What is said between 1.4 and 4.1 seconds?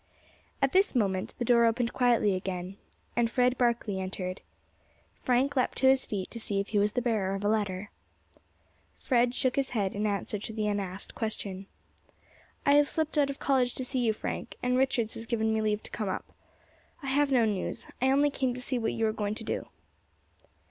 door opened quietly again, and Fred Barkley